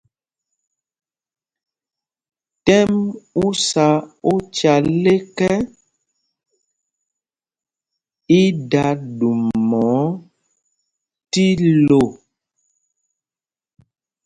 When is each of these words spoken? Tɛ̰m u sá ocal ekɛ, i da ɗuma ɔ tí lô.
Tɛ̰m 2.65 2.91
u 3.43 3.45
sá 3.67 3.87
ocal 4.33 5.05
ekɛ, 5.15 5.51
i 8.39 8.41
da 8.71 8.85
ɗuma 9.17 9.79
ɔ 10.01 10.01
tí 11.31 11.45
lô. 11.87 12.01